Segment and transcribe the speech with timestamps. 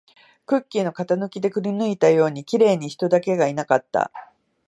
[0.47, 4.11] クッキーの型抜きでくりぬいたように、綺麗に人だけがいなかった